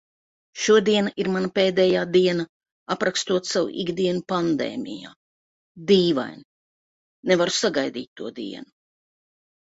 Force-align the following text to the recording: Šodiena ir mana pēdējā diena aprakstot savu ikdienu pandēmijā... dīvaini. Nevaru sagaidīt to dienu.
Šodiena 0.59 1.11
ir 1.23 1.27
mana 1.33 1.49
pēdējā 1.57 2.05
diena 2.15 2.45
aprakstot 2.95 3.49
savu 3.51 3.69
ikdienu 3.83 4.25
pandēmijā... 4.33 5.13
dīvaini. 5.93 6.43
Nevaru 7.33 7.59
sagaidīt 7.61 8.13
to 8.23 8.35
dienu. 8.43 8.67